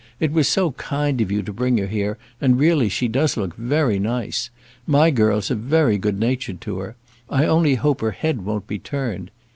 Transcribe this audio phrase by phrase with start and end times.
[0.19, 3.55] It was so kind of you to bring her here, and really she does look
[3.55, 4.49] very nice.
[4.87, 6.95] My girls are very good natured to her.
[7.29, 9.29] I only hope her head won't be turned.